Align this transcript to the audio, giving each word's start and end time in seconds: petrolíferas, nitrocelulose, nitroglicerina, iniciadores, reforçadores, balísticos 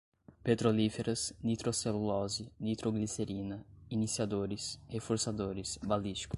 petrolíferas, 0.43 1.31
nitrocelulose, 1.43 2.51
nitroglicerina, 2.59 3.63
iniciadores, 3.89 4.79
reforçadores, 4.89 5.77
balísticos 5.83 6.29